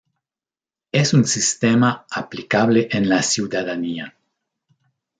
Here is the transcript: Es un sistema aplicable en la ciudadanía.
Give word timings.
Es 0.91 1.13
un 1.13 1.25
sistema 1.25 2.07
aplicable 2.09 2.87
en 2.91 3.07
la 3.07 3.21
ciudadanía. 3.21 4.17